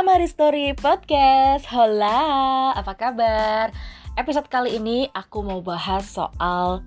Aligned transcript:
Amari 0.00 0.24
Story 0.32 0.72
Podcast. 0.72 1.68
Hola, 1.68 2.72
apa 2.72 2.96
kabar? 2.96 3.68
Episode 4.16 4.48
kali 4.48 4.80
ini 4.80 5.04
aku 5.12 5.44
mau 5.44 5.60
bahas 5.60 6.08
soal 6.08 6.80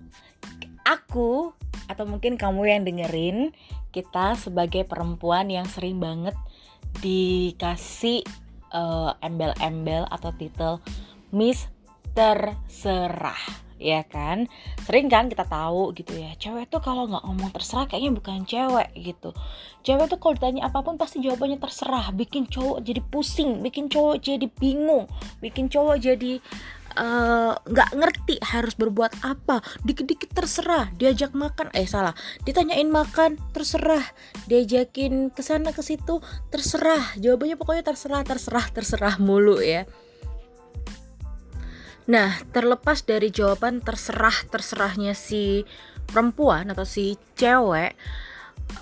aku 0.82 1.54
atau 1.86 2.10
mungkin 2.10 2.42
kamu 2.42 2.74
yang 2.74 2.82
dengerin 2.82 3.54
kita 3.94 4.34
sebagai 4.34 4.90
perempuan 4.90 5.54
yang 5.54 5.70
sering 5.70 6.02
banget 6.02 6.34
dikasih 7.06 8.26
embel 8.74 9.14
embel-embel 9.22 10.10
atau 10.10 10.34
titel 10.34 10.82
Miss 11.30 11.70
Terserah 12.18 13.46
ya 13.84 14.08
kan? 14.08 14.48
Sering 14.88 15.12
kan 15.12 15.28
kita 15.28 15.44
tahu 15.44 15.92
gitu 15.92 16.16
ya 16.16 16.32
cewek 16.40 16.72
tuh 16.72 16.80
kalau 16.80 17.12
nggak 17.12 17.24
ngomong 17.28 17.52
terserah 17.52 17.86
kayaknya 17.92 18.16
bukan 18.16 18.48
cewek 18.48 18.90
gitu. 18.96 19.36
Cewek 19.84 20.08
tuh 20.08 20.18
kalau 20.24 20.34
ditanya 20.40 20.72
apa 20.72 20.80
pun 20.80 20.96
pasti 20.96 21.20
jawabannya 21.20 21.60
terserah 21.60 22.16
bikin 22.16 22.48
cowok 22.48 22.80
jadi 22.88 23.04
pusing 23.04 23.60
bikin 23.60 23.92
cowok 23.92 24.24
jadi 24.24 24.48
bingung 24.48 25.12
bikin 25.44 25.68
cowok 25.68 26.00
jadi 26.00 26.40
eh, 26.94 27.52
nggak 27.58 27.90
uh, 27.92 27.96
ngerti 28.00 28.40
harus 28.40 28.74
berbuat 28.80 29.20
apa. 29.28 29.60
Dikit-dikit 29.84 30.32
terserah 30.32 30.88
diajak 30.96 31.36
makan 31.36 31.68
eh 31.76 31.84
salah. 31.84 32.16
Ditanyain 32.48 32.88
makan 32.88 33.36
terserah. 33.52 34.08
Diajakin 34.48 35.36
ke 35.36 35.44
sana 35.44 35.76
ke 35.76 35.84
situ 35.84 36.24
terserah. 36.48 37.20
Jawabannya 37.20 37.60
pokoknya 37.60 37.84
terserah 37.84 38.24
terserah 38.24 38.66
terserah 38.72 39.20
mulu 39.20 39.60
ya 39.60 39.84
Nah, 42.04 42.36
terlepas 42.52 43.08
dari 43.08 43.32
jawaban 43.32 43.80
terserah-terserahnya 43.80 45.16
si 45.16 45.64
perempuan 46.04 46.68
atau 46.68 46.84
si 46.84 47.16
cewek, 47.40 47.96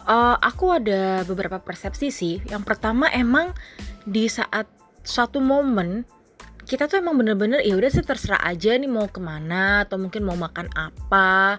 uh, 0.09 0.37
aku 0.41 0.73
ada 0.73 1.21
beberapa 1.25 1.61
persepsi 1.61 2.09
sih. 2.09 2.35
Yang 2.49 2.63
pertama 2.65 3.13
emang 3.13 3.53
di 4.05 4.25
saat 4.25 4.65
suatu 5.05 5.37
momen 5.37 6.05
kita 6.61 6.85
tuh 6.85 7.01
emang 7.01 7.17
bener-bener 7.17 7.59
ya 7.65 7.73
udah 7.73 7.89
sih 7.89 8.05
terserah 8.05 8.41
aja 8.45 8.77
nih 8.77 8.87
mau 8.87 9.09
ke 9.09 9.17
mana 9.17 9.83
atau 9.83 9.97
mungkin 9.97 10.23
mau 10.25 10.37
makan 10.37 10.69
apa. 10.77 11.57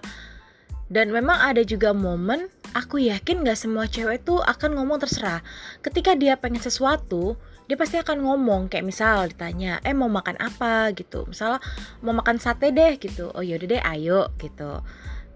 Dan 0.87 1.11
memang 1.11 1.39
ada 1.39 1.63
juga 1.63 1.91
momen 1.95 2.47
aku 2.75 2.97
yakin 3.01 3.45
gak 3.45 3.59
semua 3.59 3.85
cewek 3.85 4.25
tuh 4.25 4.41
akan 4.41 4.73
ngomong 4.79 4.99
terserah. 4.99 5.45
Ketika 5.85 6.17
dia 6.17 6.39
pengen 6.39 6.61
sesuatu, 6.63 7.37
dia 7.67 7.75
pasti 7.79 7.95
akan 7.99 8.23
ngomong 8.23 8.67
kayak 8.67 8.85
misal 8.87 9.27
ditanya 9.27 9.79
eh 9.83 9.95
mau 9.95 10.11
makan 10.11 10.35
apa? 10.39 10.91
gitu. 10.95 11.27
Misalnya 11.27 11.63
mau 12.03 12.15
makan 12.15 12.37
sate 12.39 12.71
deh 12.75 12.99
gitu. 12.99 13.31
Oh 13.31 13.43
yaudah 13.43 13.67
deh 13.67 13.81
ayo 13.83 14.31
gitu. 14.39 14.83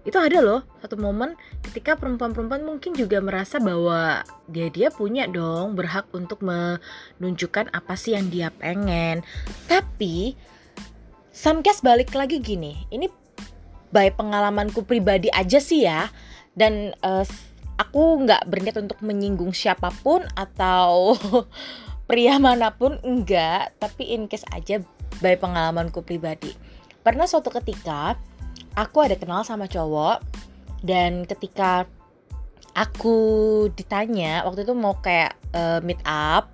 Itu 0.04 0.16
ada 0.16 0.40
loh 0.40 0.64
satu 0.80 0.96
momen 0.96 1.36
ketika 1.60 1.96
perempuan-perempuan 1.96 2.64
mungkin 2.64 2.96
juga 2.96 3.20
merasa 3.20 3.60
bahwa 3.60 4.24
dia 4.48 4.72
dia 4.72 4.88
punya 4.88 5.28
dong 5.28 5.76
berhak 5.76 6.08
untuk 6.16 6.40
menunjukkan 6.40 7.72
apa 7.72 7.94
sih 7.96 8.16
yang 8.16 8.32
dia 8.32 8.48
pengen. 8.52 9.20
Tapi 9.68 10.36
case 11.38 11.80
balik 11.86 12.18
lagi 12.18 12.42
gini 12.42 12.82
ini 12.90 13.06
by 13.94 14.10
pengalamanku 14.12 14.82
pribadi 14.84 15.30
aja 15.30 15.62
sih 15.62 15.86
ya 15.86 16.10
dan 16.58 16.92
uh, 17.06 17.22
aku 17.78 18.26
nggak 18.26 18.50
berniat 18.50 18.76
untuk 18.82 18.98
menyinggung 19.00 19.54
siapa 19.54 19.94
pun 20.02 20.26
atau 20.34 21.14
pria 22.08 22.40
mana 22.40 22.72
pun 22.72 22.96
enggak 23.04 23.76
tapi 23.76 24.16
in 24.16 24.26
case 24.26 24.48
aja 24.50 24.80
by 25.20 25.36
pengalamanku 25.36 26.00
pribadi. 26.00 26.56
Pernah 27.04 27.28
suatu 27.28 27.52
ketika 27.52 28.16
aku 28.72 29.04
ada 29.04 29.14
kenal 29.14 29.44
sama 29.44 29.68
cowok 29.68 30.24
dan 30.82 31.28
ketika 31.28 31.84
aku 32.72 33.18
ditanya 33.76 34.42
waktu 34.48 34.64
itu 34.64 34.72
mau 34.72 34.96
kayak 34.98 35.36
uh, 35.52 35.84
meet 35.84 36.00
up 36.08 36.50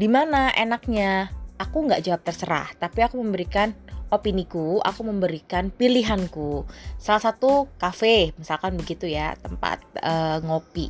di 0.00 0.08
mana 0.08 0.50
enaknya? 0.56 1.30
Aku 1.58 1.84
nggak 1.84 2.06
jawab 2.06 2.22
terserah 2.22 2.70
tapi 2.78 3.02
aku 3.02 3.18
memberikan 3.18 3.74
opiniku 4.08 4.80
aku 4.80 5.04
memberikan 5.04 5.68
pilihanku. 5.68 6.64
Salah 6.96 7.22
satu 7.28 7.68
cafe 7.76 8.32
misalkan 8.40 8.80
begitu 8.80 9.04
ya 9.04 9.36
tempat 9.36 9.84
uh, 10.00 10.40
ngopi. 10.40 10.88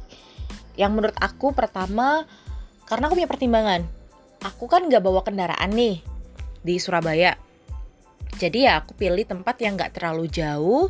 Yang 0.79 0.91
menurut 0.95 1.17
aku 1.19 1.51
pertama 1.51 2.29
karena 2.89 3.13
aku 3.13 3.21
punya 3.21 3.29
pertimbangan. 3.29 3.81
Aku 4.41 4.65
kan 4.65 4.89
nggak 4.89 5.05
bawa 5.05 5.21
kendaraan 5.21 5.71
nih 5.77 6.01
di 6.65 6.75
Surabaya. 6.81 7.37
Jadi 8.41 8.65
ya 8.65 8.81
aku 8.81 8.97
pilih 8.97 9.29
tempat 9.29 9.61
yang 9.61 9.77
nggak 9.77 10.01
terlalu 10.01 10.31
jauh 10.33 10.89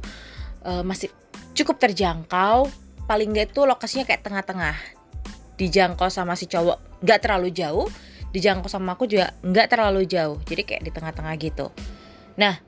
uh, 0.63 0.83
masih 0.87 1.11
cukup 1.59 1.83
terjangkau. 1.83 2.71
Paling 3.11 3.35
nggak 3.35 3.51
itu 3.51 3.67
lokasinya 3.67 4.07
kayak 4.07 4.23
tengah-tengah. 4.23 4.77
Dijangkau 5.59 6.07
sama 6.07 6.39
si 6.39 6.47
cowok 6.47 7.03
nggak 7.03 7.19
terlalu 7.19 7.51
jauh 7.51 7.91
dijangkau 8.29 8.69
sama 8.69 8.95
aku 8.95 9.09
juga 9.09 9.33
nggak 9.43 9.67
terlalu 9.67 10.05
jauh. 10.05 10.39
Jadi 10.45 10.63
kayak 10.63 10.83
di 10.87 10.91
tengah-tengah 10.93 11.35
gitu. 11.41 11.73
Nah 12.39 12.61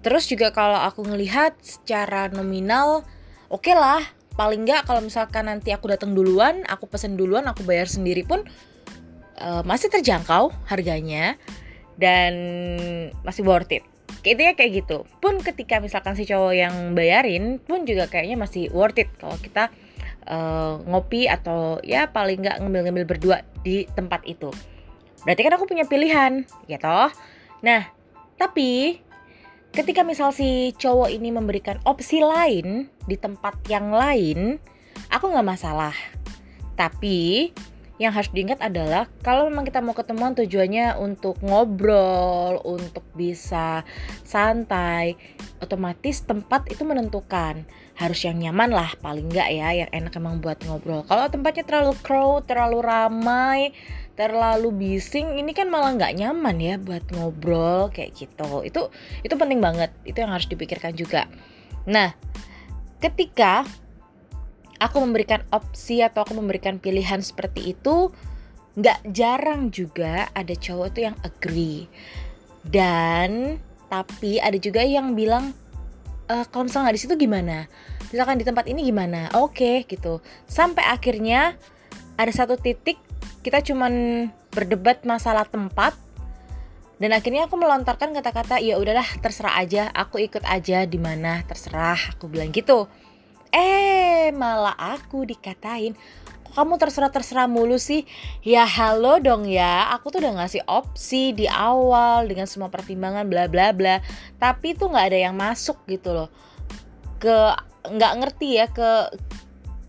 terus 0.00 0.30
juga 0.30 0.52
kalau 0.54 0.78
aku 0.78 1.04
ngelihat 1.04 1.56
secara 1.64 2.28
nominal 2.28 3.02
oke 3.48 3.64
okay 3.64 3.74
lah 3.74 4.04
paling 4.34 4.66
nggak 4.66 4.86
kalau 4.86 5.00
misalkan 5.02 5.46
nanti 5.46 5.70
aku 5.70 5.90
datang 5.90 6.12
duluan, 6.14 6.66
aku 6.66 6.90
pesen 6.90 7.14
duluan, 7.14 7.46
aku 7.46 7.62
bayar 7.62 7.86
sendiri 7.86 8.26
pun 8.26 8.42
uh, 9.38 9.62
masih 9.62 9.90
terjangkau 9.90 10.50
harganya 10.66 11.38
dan 11.98 12.34
masih 13.22 13.46
worth 13.46 13.70
it. 13.70 13.84
Kayaknya 14.24 14.56
kayak 14.56 14.72
gitu. 14.84 15.04
Pun 15.20 15.38
ketika 15.44 15.78
misalkan 15.78 16.16
si 16.16 16.24
cowok 16.24 16.54
yang 16.56 16.74
bayarin 16.96 17.60
pun 17.60 17.84
juga 17.84 18.08
kayaknya 18.08 18.40
masih 18.40 18.72
worth 18.72 18.98
it 18.98 19.12
kalau 19.20 19.36
kita 19.36 19.68
uh, 20.26 20.80
ngopi 20.88 21.28
atau 21.28 21.78
ya 21.84 22.08
paling 22.08 22.40
nggak 22.40 22.64
ngemil-ngemil 22.64 23.04
berdua 23.04 23.44
di 23.60 23.84
tempat 23.92 24.24
itu. 24.24 24.48
Berarti 25.24 25.40
kan 25.40 25.54
aku 25.56 25.64
punya 25.64 25.88
pilihan, 25.88 26.44
ya 26.68 26.76
toh. 26.76 27.08
Nah, 27.64 27.88
tapi 28.36 29.00
ketika 29.74 30.06
misal 30.06 30.30
si 30.30 30.70
cowok 30.78 31.10
ini 31.10 31.34
memberikan 31.34 31.82
opsi 31.82 32.22
lain 32.22 32.86
di 33.10 33.18
tempat 33.18 33.58
yang 33.66 33.90
lain, 33.90 34.56
aku 35.10 35.34
nggak 35.34 35.44
masalah. 35.46 35.94
Tapi 36.78 37.50
yang 37.94 38.10
harus 38.10 38.26
diingat 38.34 38.58
adalah 38.58 39.06
kalau 39.22 39.46
memang 39.46 39.62
kita 39.62 39.78
mau 39.78 39.94
ketemuan 39.94 40.34
tujuannya 40.34 40.98
untuk 40.98 41.38
ngobrol, 41.46 42.58
untuk 42.66 43.06
bisa 43.14 43.86
santai, 44.26 45.14
otomatis 45.62 46.26
tempat 46.26 46.66
itu 46.74 46.82
menentukan. 46.82 47.62
Harus 47.94 48.26
yang 48.26 48.42
nyaman 48.42 48.74
lah 48.74 48.90
paling 48.98 49.30
nggak 49.30 49.48
ya 49.54 49.86
yang 49.86 49.90
enak 49.94 50.10
emang 50.18 50.42
buat 50.42 50.58
ngobrol. 50.66 51.06
Kalau 51.06 51.30
tempatnya 51.30 51.62
terlalu 51.62 51.94
crowd, 52.02 52.50
terlalu 52.50 52.82
ramai, 52.82 53.70
terlalu 54.18 54.74
bising 54.74 55.38
ini 55.38 55.54
kan 55.54 55.70
malah 55.70 55.94
nggak 55.94 56.18
nyaman 56.18 56.56
ya 56.58 56.74
buat 56.82 57.06
ngobrol 57.14 57.94
kayak 57.94 58.18
gitu. 58.18 58.66
Itu 58.66 58.90
itu 59.22 59.34
penting 59.38 59.62
banget 59.62 59.94
itu 60.02 60.18
yang 60.18 60.34
harus 60.34 60.50
dipikirkan 60.50 60.98
juga. 60.98 61.30
Nah 61.86 62.10
ketika 62.98 63.62
aku 64.84 65.00
memberikan 65.00 65.40
opsi 65.48 66.04
atau 66.04 66.28
aku 66.28 66.36
memberikan 66.36 66.76
pilihan 66.76 67.24
seperti 67.24 67.72
itu 67.72 68.12
nggak 68.74 69.00
jarang 69.14 69.72
juga 69.72 70.28
ada 70.36 70.52
cowok 70.52 70.86
itu 70.92 71.00
yang 71.08 71.16
agree. 71.24 71.88
Dan 72.60 73.56
tapi 73.88 74.36
ada 74.40 74.56
juga 74.60 74.84
yang 74.84 75.16
bilang 75.16 75.56
e, 76.28 76.34
kalau 76.52 76.68
misalnya 76.68 76.92
di 76.92 77.00
situ 77.00 77.16
gimana? 77.16 77.64
Misalkan 78.12 78.36
di 78.36 78.44
tempat 78.44 78.68
ini 78.68 78.84
gimana? 78.84 79.32
Oke 79.40 79.84
okay, 79.84 79.88
gitu. 79.88 80.20
Sampai 80.44 80.84
akhirnya 80.84 81.56
ada 82.20 82.32
satu 82.34 82.60
titik 82.60 83.00
kita 83.40 83.64
cuman 83.64 84.26
berdebat 84.52 85.04
masalah 85.04 85.44
tempat 85.44 85.92
dan 87.02 87.10
akhirnya 87.10 87.50
aku 87.50 87.58
melontarkan 87.58 88.14
kata-kata 88.14 88.62
ya 88.62 88.78
udahlah 88.78 89.04
terserah 89.18 89.58
aja 89.58 89.90
aku 89.90 90.22
ikut 90.22 90.46
aja 90.46 90.86
di 90.86 90.96
mana 90.96 91.42
terserah 91.44 92.14
aku 92.14 92.30
bilang 92.30 92.54
gitu 92.54 92.86
eh 93.54 94.34
malah 94.34 94.74
aku 94.74 95.22
dikatain 95.22 95.94
kok 96.42 96.52
kamu 96.58 96.78
terserah 96.78 97.10
terserah 97.10 97.50
mulu 97.50 97.78
sih? 97.82 98.06
Ya 98.46 98.62
halo 98.62 99.18
dong 99.18 99.42
ya. 99.50 99.90
Aku 99.98 100.14
tuh 100.14 100.22
udah 100.22 100.38
ngasih 100.38 100.62
opsi 100.70 101.34
di 101.34 101.50
awal 101.50 102.30
dengan 102.30 102.46
semua 102.46 102.70
pertimbangan 102.70 103.26
bla 103.26 103.50
bla 103.50 103.74
bla. 103.74 103.98
Tapi 104.38 104.78
tuh 104.78 104.90
nggak 104.90 105.06
ada 105.10 105.18
yang 105.18 105.34
masuk 105.34 105.82
gitu 105.90 106.14
loh. 106.14 106.30
Ke 107.18 107.58
nggak 107.90 108.12
ngerti 108.22 108.48
ya 108.62 108.66
ke 108.70 109.10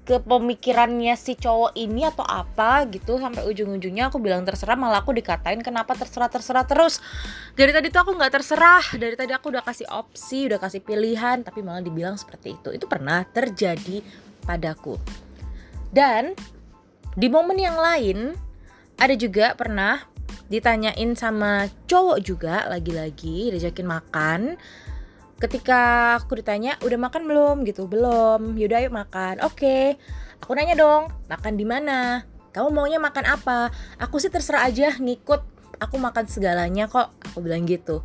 ke 0.06 0.22
pemikirannya 0.22 1.18
si 1.18 1.34
cowok 1.34 1.74
ini 1.74 2.06
atau 2.06 2.22
apa 2.22 2.86
gitu 2.94 3.18
sampai 3.18 3.42
ujung-ujungnya 3.50 4.14
aku 4.14 4.22
bilang 4.22 4.46
terserah 4.46 4.78
malah 4.78 5.02
aku 5.02 5.18
dikatain 5.18 5.66
kenapa 5.66 5.98
terserah 5.98 6.30
terserah 6.30 6.62
terus. 6.70 7.02
Dari 7.58 7.74
tadi 7.74 7.90
tuh 7.90 8.06
aku 8.06 8.14
nggak 8.14 8.34
terserah. 8.38 8.86
Dari 8.94 9.18
tadi 9.18 9.34
aku 9.34 9.50
udah 9.50 9.66
kasih 9.66 9.90
opsi 9.90 10.46
udah 10.46 10.62
kasih 10.62 10.86
pilihan 10.86 11.42
tapi 11.42 11.66
malah 11.66 11.82
dibilang 11.82 12.16
seperti 12.22 12.54
itu. 12.54 12.70
Itu 12.70 12.86
pernah 12.86 13.26
terjadi 13.26 14.06
padaku. 14.46 15.02
Dan 15.90 16.38
di 17.18 17.26
momen 17.26 17.58
yang 17.58 17.82
lain 17.82 18.38
ada 19.02 19.16
juga 19.18 19.58
pernah 19.58 20.06
ditanyain 20.46 21.18
sama 21.18 21.66
cowok 21.90 22.18
juga 22.22 22.70
lagi-lagi 22.70 23.50
diajakin 23.50 23.88
makan 23.90 24.42
ketika 25.40 26.16
aku 26.20 26.40
ditanya 26.40 26.80
udah 26.82 27.00
makan 27.00 27.28
belum? 27.28 27.56
Gitu 27.68 27.88
belum. 27.88 28.56
Yaudah 28.56 28.80
ayo 28.86 28.90
makan. 28.92 29.44
Oke. 29.44 30.00
Aku 30.44 30.54
nanya 30.56 30.76
dong 30.78 31.12
makan 31.28 31.54
di 31.58 31.66
mana? 31.66 32.24
Kamu 32.56 32.72
maunya 32.72 33.02
makan 33.02 33.26
apa? 33.28 33.74
Aku 34.00 34.22
sih 34.22 34.32
terserah 34.32 34.64
aja 34.68 34.96
ngikut 34.96 35.44
aku 35.80 35.96
makan 36.00 36.28
segalanya 36.28 36.88
kok. 36.88 37.12
Aku 37.32 37.44
bilang 37.44 37.68
gitu. 37.68 38.04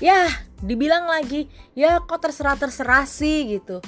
Ya 0.00 0.28
dibilang 0.64 1.04
lagi. 1.08 1.52
Ya 1.76 2.00
kok 2.00 2.24
terserah 2.24 2.56
terserah 2.56 3.04
sih 3.04 3.58
gitu. 3.58 3.84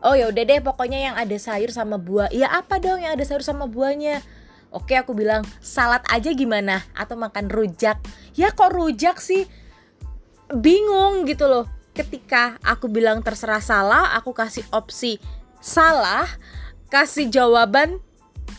Oh 0.00 0.16
ya 0.16 0.32
udah 0.32 0.44
deh 0.48 0.60
pokoknya 0.64 1.12
yang 1.12 1.14
ada 1.16 1.36
sayur 1.36 1.72
sama 1.72 2.00
buah. 2.00 2.32
Ya 2.32 2.48
apa 2.52 2.80
dong 2.80 3.04
yang 3.04 3.12
ada 3.16 3.24
sayur 3.24 3.44
sama 3.44 3.68
buahnya? 3.68 4.24
Oke 4.72 4.96
aku 4.96 5.12
bilang 5.12 5.44
salad 5.60 6.00
aja 6.08 6.32
gimana? 6.32 6.80
Atau 6.96 7.20
makan 7.20 7.52
rujak. 7.52 8.00
Ya 8.32 8.48
kok 8.52 8.72
rujak 8.72 9.20
sih 9.20 9.44
bingung 10.54 11.26
gitu 11.26 11.46
loh. 11.46 11.66
Ketika 11.90 12.56
aku 12.62 12.86
bilang 12.86 13.20
terserah 13.20 13.62
salah 13.62 14.14
aku 14.14 14.30
kasih 14.30 14.64
opsi 14.70 15.18
salah 15.60 16.26
kasih 16.88 17.28
jawaban 17.28 18.00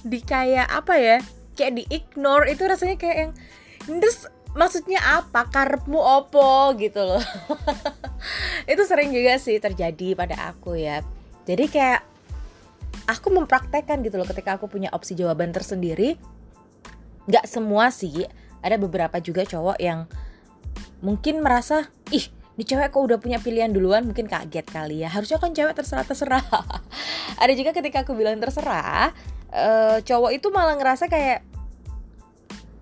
di 0.05 0.21
kayak 0.21 0.69
apa 0.69 0.95
ya 0.95 1.17
kayak 1.57 1.73
di 1.77 1.83
ignore 1.89 2.47
itu 2.47 2.63
rasanya 2.63 2.95
kayak 2.95 3.17
yang 3.17 3.31
terus 3.99 4.29
maksudnya 4.55 4.99
apa? 4.99 5.47
Karepmu 5.47 5.99
opo? 5.99 6.75
gitu 6.75 7.01
loh. 7.01 7.23
Itu 8.71 8.83
sering 8.87 9.11
juga 9.15 9.39
sih 9.39 9.57
terjadi 9.57 10.15
pada 10.15 10.51
aku 10.51 10.75
ya. 10.75 11.03
Jadi 11.47 11.65
kayak 11.71 12.01
aku 13.09 13.27
mempraktekkan 13.33 14.03
gitu 14.05 14.19
loh 14.19 14.27
ketika 14.27 14.59
aku 14.59 14.67
punya 14.67 14.91
opsi 14.93 15.15
jawaban 15.15 15.55
tersendiri. 15.55 16.19
Nggak 17.27 17.45
semua 17.47 17.89
sih 17.89 18.27
ada 18.61 18.75
beberapa 18.77 19.17
juga 19.17 19.47
cowok 19.47 19.77
yang 19.81 20.05
mungkin 21.01 21.41
merasa 21.41 21.89
ih 22.13 22.29
ini 22.59 22.63
cewek 22.67 22.93
kok 22.93 23.01
udah 23.01 23.17
punya 23.17 23.41
pilihan 23.41 23.73
duluan 23.73 24.05
mungkin 24.05 24.29
kaget 24.29 24.67
kali 24.69 25.01
ya. 25.01 25.09
Harusnya 25.09 25.41
kan 25.41 25.55
cewek 25.55 25.73
terserah 25.73 26.05
terserah. 26.05 26.45
Ada 27.41 27.57
juga 27.57 27.73
ketika 27.73 28.05
aku 28.05 28.13
bilang 28.13 28.37
terserah 28.37 29.15
uh, 29.49 29.97
cowok 30.03 30.31
itu 30.35 30.47
malah 30.53 30.75
ngerasa 30.77 31.07
kayak 31.07 31.41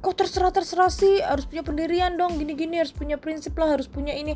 kok 0.04 0.16
terserah 0.19 0.51
terserah 0.51 0.92
sih? 0.92 1.24
Harus 1.24 1.45
punya 1.45 1.63
pendirian 1.63 2.18
dong 2.18 2.36
gini 2.36 2.60
gini 2.60 2.81
harus 2.81 2.92
punya 2.92 3.16
prinsip 3.21 3.54
lah 3.56 3.77
harus 3.77 3.86
punya 3.86 4.12
ini. 4.18 4.36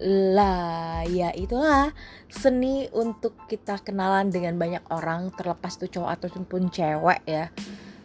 Lah 0.00 1.02
ya 1.12 1.34
itulah 1.34 1.90
seni 2.30 2.86
untuk 2.94 3.34
kita 3.50 3.82
kenalan 3.82 4.30
dengan 4.30 4.54
banyak 4.54 4.86
orang 4.94 5.34
terlepas 5.34 5.76
tuh 5.76 5.90
cowok 5.90 6.10
ataupun 6.24 6.70
cewek 6.70 7.20
ya. 7.26 7.50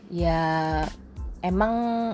Ya 0.10 0.42
emang 1.46 2.10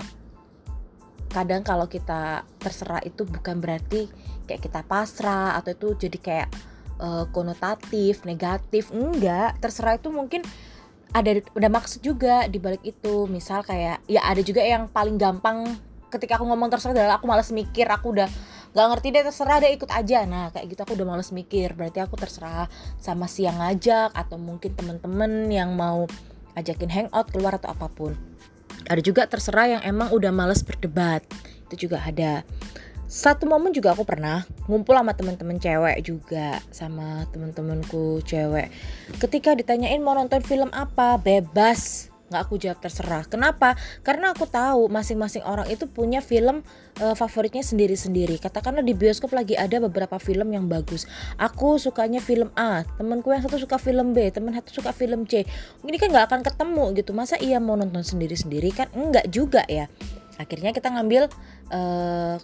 kadang 1.36 1.60
kalau 1.60 1.84
kita 1.84 2.48
terserah 2.56 3.04
itu 3.04 3.28
bukan 3.28 3.60
berarti 3.60 4.08
kayak 4.48 4.64
kita 4.64 4.80
pasrah 4.88 5.52
atau 5.60 5.76
itu 5.76 6.08
jadi 6.08 6.18
kayak 6.18 6.48
uh, 6.96 7.28
konotatif 7.28 8.24
negatif 8.24 8.88
enggak. 8.88 9.60
Terserah 9.60 10.00
itu 10.00 10.08
mungkin 10.08 10.40
ada 11.12 11.36
udah 11.52 11.70
maksud 11.70 12.00
juga 12.00 12.48
di 12.48 12.56
balik 12.56 12.80
itu. 12.88 13.28
Misal 13.28 13.60
kayak 13.60 14.00
ya 14.08 14.24
ada 14.24 14.40
juga 14.40 14.64
yang 14.64 14.88
paling 14.88 15.20
gampang 15.20 15.76
ketika 16.08 16.40
aku 16.40 16.48
ngomong 16.48 16.72
terserah 16.72 16.96
adalah 16.96 17.20
aku 17.20 17.28
malas 17.28 17.52
mikir 17.52 17.84
aku 17.90 18.16
udah 18.16 18.30
gak 18.72 18.86
ngerti 18.92 19.08
deh 19.12 19.24
terserah 19.28 19.60
deh 19.60 19.72
ikut 19.76 19.90
aja. 19.92 20.24
Nah 20.24 20.48
kayak 20.56 20.72
gitu 20.72 20.80
aku 20.88 20.92
udah 20.96 21.06
males 21.12 21.28
mikir. 21.36 21.76
Berarti 21.76 22.00
aku 22.00 22.16
terserah 22.16 22.64
sama 22.96 23.28
si 23.28 23.44
yang 23.44 23.60
ngajak 23.60 24.16
atau 24.16 24.40
mungkin 24.40 24.72
temen-temen 24.72 25.52
yang 25.52 25.76
mau 25.76 26.08
ajakin 26.56 26.88
hangout 26.88 27.28
keluar 27.28 27.60
atau 27.60 27.76
apa 27.76 27.92
pun 27.92 28.16
ada 28.86 29.02
juga 29.02 29.26
terserah 29.26 29.78
yang 29.78 29.82
emang 29.82 30.10
udah 30.14 30.30
males 30.30 30.62
berdebat. 30.62 31.22
Itu 31.68 31.88
juga 31.88 32.02
ada. 32.02 32.46
Satu 33.06 33.46
momen 33.46 33.70
juga 33.70 33.94
aku 33.94 34.02
pernah 34.02 34.42
ngumpul 34.66 34.98
sama 34.98 35.14
temen-temen 35.14 35.62
cewek 35.62 36.02
juga 36.02 36.58
sama 36.74 37.22
temen-temenku 37.30 38.18
cewek. 38.26 38.74
Ketika 39.22 39.54
ditanyain 39.54 40.02
mau 40.02 40.18
nonton 40.18 40.42
film 40.42 40.74
apa 40.74 41.14
bebas 41.14 42.10
nggak 42.26 42.42
aku 42.42 42.58
jawab 42.58 42.78
terserah. 42.82 43.24
Kenapa? 43.26 43.78
Karena 44.02 44.34
aku 44.34 44.46
tahu 44.50 44.90
masing-masing 44.90 45.46
orang 45.46 45.70
itu 45.70 45.86
punya 45.86 46.18
film 46.18 46.66
uh, 46.98 47.14
favoritnya 47.14 47.62
sendiri-sendiri. 47.62 48.42
Katakanlah 48.42 48.82
di 48.82 48.94
bioskop 48.98 49.30
lagi 49.34 49.54
ada 49.54 49.78
beberapa 49.78 50.18
film 50.18 50.50
yang 50.50 50.66
bagus. 50.66 51.06
Aku 51.38 51.78
sukanya 51.78 52.18
film 52.18 52.50
A 52.58 52.82
temanku 52.98 53.30
yang 53.30 53.42
satu 53.42 53.58
suka 53.62 53.78
film 53.78 54.10
B 54.10 54.30
teman 54.34 54.54
satu 54.54 54.82
suka 54.82 54.90
film 54.90 55.24
C. 55.24 55.46
Ini 55.86 55.96
kan 55.98 56.10
nggak 56.10 56.26
akan 56.32 56.40
ketemu 56.42 56.84
gitu. 56.98 57.10
Masa 57.14 57.38
iya 57.38 57.62
mau 57.62 57.78
nonton 57.78 58.02
sendiri-sendiri? 58.02 58.74
Kan 58.74 58.90
enggak 58.94 59.30
juga 59.30 59.62
ya. 59.70 59.86
Akhirnya 60.36 60.74
kita 60.76 60.92
ngambil 60.92 61.32
uh, 61.72 62.36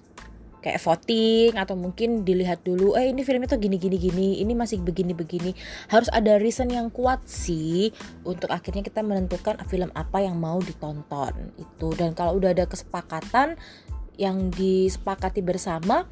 kayak 0.62 0.78
voting 0.78 1.58
atau 1.58 1.74
mungkin 1.74 2.22
dilihat 2.22 2.62
dulu 2.62 2.94
eh 2.94 3.10
ini 3.10 3.26
filmnya 3.26 3.50
tuh 3.50 3.58
gini 3.58 3.76
gini 3.76 3.98
gini 3.98 4.28
ini 4.38 4.52
masih 4.54 4.78
begini 4.78 5.12
begini. 5.12 5.50
Harus 5.90 6.06
ada 6.14 6.38
reason 6.38 6.70
yang 6.70 6.88
kuat 6.88 7.26
sih 7.26 7.90
untuk 8.22 8.48
akhirnya 8.48 8.86
kita 8.86 9.02
menentukan 9.02 9.58
film 9.66 9.90
apa 9.92 10.22
yang 10.22 10.38
mau 10.38 10.62
ditonton 10.62 11.50
itu. 11.58 11.88
Dan 11.98 12.14
kalau 12.14 12.38
udah 12.38 12.54
ada 12.54 12.64
kesepakatan 12.70 13.58
yang 14.16 14.54
disepakati 14.54 15.42
bersama 15.42 16.06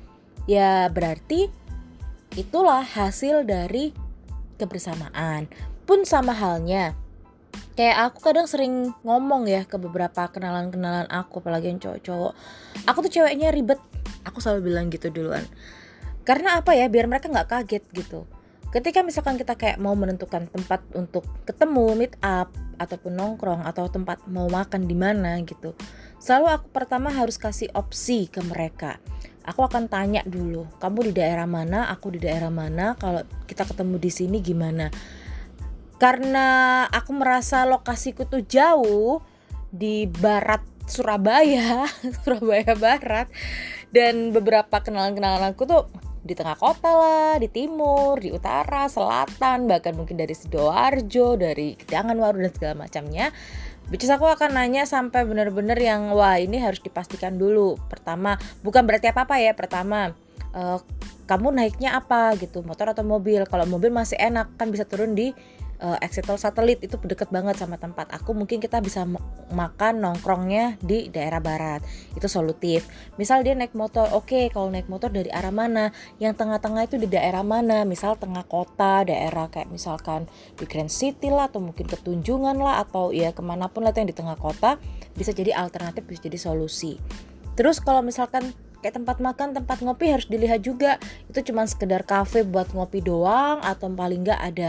ya 0.51 0.91
berarti 0.91 1.47
itulah 2.35 2.83
hasil 2.83 3.47
dari 3.47 3.95
kebersamaan. 4.59 5.47
Pun 5.87 6.03
sama 6.03 6.35
halnya 6.35 6.99
kayak 7.81 8.13
aku 8.13 8.19
kadang 8.21 8.45
sering 8.45 8.93
ngomong 9.07 9.49
ya 9.49 9.65
ke 9.65 9.81
beberapa 9.81 10.29
kenalan-kenalan 10.29 11.09
aku 11.09 11.41
apalagi 11.41 11.73
yang 11.73 11.81
cowok-cowok 11.81 12.33
aku 12.85 12.99
tuh 13.09 13.13
ceweknya 13.21 13.49
ribet 13.55 13.81
aku 14.25 14.39
selalu 14.43 14.73
bilang 14.73 14.93
gitu 14.93 15.09
duluan. 15.13 15.45
Karena 16.25 16.61
apa 16.61 16.77
ya 16.77 16.87
biar 16.93 17.09
mereka 17.09 17.33
nggak 17.33 17.49
kaget 17.49 17.85
gitu. 17.93 18.29
Ketika 18.71 19.03
misalkan 19.03 19.35
kita 19.35 19.59
kayak 19.59 19.83
mau 19.83 19.99
menentukan 19.99 20.47
tempat 20.47 20.85
untuk 20.95 21.27
ketemu 21.43 21.99
meet 21.99 22.15
up 22.23 22.55
ataupun 22.79 23.19
nongkrong 23.19 23.67
atau 23.67 23.91
tempat 23.91 24.23
mau 24.31 24.47
makan 24.47 24.87
di 24.87 24.95
mana 24.95 25.37
gitu 25.43 25.75
selalu 26.21 26.47
aku 26.53 26.67
pertama 26.71 27.09
harus 27.11 27.41
kasih 27.41 27.73
opsi 27.73 28.29
ke 28.29 28.45
mereka. 28.45 29.01
Aku 29.41 29.65
akan 29.65 29.89
tanya 29.89 30.21
dulu 30.29 30.69
kamu 30.79 31.11
di 31.11 31.13
daerah 31.17 31.49
mana? 31.49 31.89
Aku 31.89 32.13
di 32.13 32.21
daerah 32.21 32.53
mana? 32.53 32.95
Kalau 33.01 33.25
kita 33.49 33.65
ketemu 33.65 33.97
di 33.97 34.11
sini 34.13 34.39
gimana? 34.45 34.93
Karena 35.97 36.85
aku 36.87 37.17
merasa 37.17 37.65
lokasiku 37.65 38.29
tuh 38.29 38.45
jauh 38.45 39.25
di 39.73 40.05
barat 40.07 40.61
Surabaya 40.85 41.87
Surabaya 42.25 42.75
Barat 42.77 43.31
dan 43.91 44.31
beberapa 44.31 44.83
kenalan-kenalan 44.83 45.55
aku 45.55 45.67
tuh 45.67 45.83
di 46.21 46.37
tengah 46.37 46.55
kota 46.55 46.91
lah, 46.93 47.35
di 47.41 47.49
timur, 47.49 48.21
di 48.21 48.29
utara, 48.31 48.87
selatan, 48.87 49.65
bahkan 49.65 49.97
mungkin 49.97 50.21
dari 50.21 50.37
sidoarjo, 50.37 51.41
dari 51.41 51.75
Kedangan 51.75 52.17
Waru 52.17 52.45
dan 52.45 52.53
segala 52.53 52.75
macamnya. 52.77 53.33
Bicara 53.91 54.21
aku 54.21 54.29
akan 54.29 54.55
nanya 54.55 54.87
sampai 54.87 55.27
bener-bener 55.27 55.75
yang 55.81 56.15
wah 56.15 56.39
ini 56.39 56.61
harus 56.63 56.79
dipastikan 56.79 57.41
dulu. 57.41 57.75
Pertama, 57.91 58.39
bukan 58.63 58.87
berarti 58.87 59.11
apa-apa 59.11 59.43
ya. 59.43 59.57
Pertama, 59.57 60.15
uh, 60.55 60.79
kamu 61.27 61.51
naiknya 61.51 61.99
apa 61.99 62.39
gitu, 62.39 62.63
motor 62.63 62.95
atau 62.95 63.03
mobil. 63.03 63.43
Kalau 63.51 63.67
mobil 63.67 63.91
masih 63.91 64.15
enak 64.21 64.55
kan 64.55 64.71
bisa 64.71 64.87
turun 64.87 65.19
di 65.19 65.35
uh, 65.81 65.99
Exetel 65.99 66.37
satelit 66.37 66.79
itu 66.85 66.97
deket 67.01 67.33
banget 67.33 67.57
sama 67.59 67.81
tempat 67.81 68.13
aku. 68.13 68.37
Mungkin 68.37 68.61
kita 68.61 68.79
bisa 68.85 69.09
makan 69.51 70.05
nongkrongnya 70.05 70.79
di 70.79 71.09
daerah 71.09 71.41
barat. 71.43 71.83
Itu 72.15 72.29
solutif. 72.29 72.87
Misal 73.17 73.43
dia 73.43 73.57
naik 73.57 73.75
motor 73.75 74.13
oke 74.13 74.31
okay, 74.31 74.45
kalau 74.53 74.69
naik 74.71 74.87
motor 74.87 75.11
dari 75.11 75.33
arah 75.33 75.53
mana? 75.53 75.91
Yang 76.23 76.45
tengah-tengah 76.45 76.83
itu 76.87 76.97
di 77.01 77.09
daerah 77.09 77.43
mana? 77.43 77.83
Misal 77.89 78.21
tengah 78.21 78.45
kota 78.47 79.03
daerah 79.09 79.49
kayak 79.49 79.73
misalkan 79.73 80.29
di 80.61 80.69
Grand 80.69 80.93
City 80.93 81.33
lah 81.33 81.49
atau 81.49 81.59
mungkin 81.65 81.89
ketunjungan 81.89 82.61
lah 82.61 82.85
atau 82.85 83.11
ya 83.11 83.33
ke 83.33 83.43
mana 83.43 83.67
pun 83.73 83.83
lah 83.83 83.97
yang 83.97 84.09
di 84.09 84.17
tengah 84.17 84.39
kota 84.39 84.79
bisa 85.17 85.35
jadi 85.35 85.57
alternatif 85.57 86.07
bisa 86.07 86.29
jadi 86.29 86.39
solusi. 86.39 87.01
Terus 87.59 87.83
kalau 87.83 88.01
misalkan 88.01 88.55
kayak 88.81 88.97
tempat 89.01 89.21
makan 89.21 89.53
tempat 89.53 89.79
ngopi 89.85 90.13
harus 90.13 90.27
dilihat 90.27 90.65
juga. 90.65 90.97
Itu 91.29 91.45
cuma 91.53 91.69
sekedar 91.69 92.05
cafe 92.05 92.43
buat 92.45 92.73
ngopi 92.73 93.05
doang 93.05 93.61
atau 93.61 93.93
paling 93.93 94.25
nggak 94.25 94.41
ada 94.41 94.69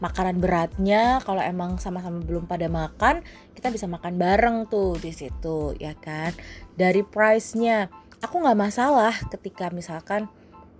makanan 0.00 0.40
beratnya. 0.40 1.20
Kalau 1.22 1.44
emang 1.44 1.76
sama-sama 1.76 2.18
belum 2.24 2.48
pada 2.48 2.66
makan 2.66 3.20
kita 3.54 3.68
bisa 3.68 3.84
makan 3.84 4.16
bareng 4.16 4.64
tuh 4.72 4.96
di 4.96 5.12
situ 5.12 5.76
ya 5.76 5.92
kan? 5.96 6.32
Dari 6.74 7.04
price-nya. 7.04 7.92
Aku 8.20 8.40
nggak 8.40 8.58
masalah 8.58 9.16
ketika 9.32 9.72
misalkan 9.72 10.28